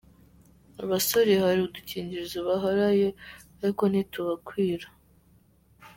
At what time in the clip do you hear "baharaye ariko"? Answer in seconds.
2.47-3.83